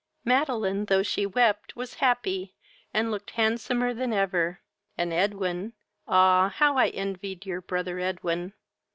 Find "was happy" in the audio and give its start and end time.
1.75-2.55